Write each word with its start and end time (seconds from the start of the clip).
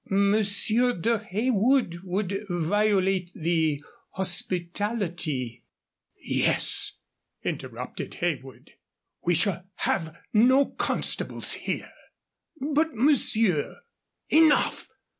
"Monsieur 0.09 0.93
de 0.93 1.19
Heywood 1.19 1.99
would 2.03 2.43
violate 2.49 3.29
the 3.35 3.83
hospitality" 4.13 5.63
"Yes," 6.23 6.97
interrupted 7.45 8.15
Heywood, 8.15 8.71
"we 9.23 9.35
shall 9.35 9.63
have 9.75 10.17
no 10.33 10.65
constables 10.65 11.53
here" 11.53 11.91
"But, 12.73 12.95
monsieur" 12.95 13.81
"Enough! 14.29 14.89